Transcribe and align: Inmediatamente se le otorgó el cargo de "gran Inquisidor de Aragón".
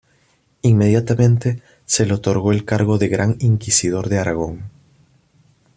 Inmediatamente 0.63 1.61
se 1.85 2.07
le 2.07 2.15
otorgó 2.15 2.51
el 2.51 2.65
cargo 2.65 2.97
de 2.97 3.07
"gran 3.07 3.35
Inquisidor 3.39 4.09
de 4.09 4.17
Aragón". 4.17 4.71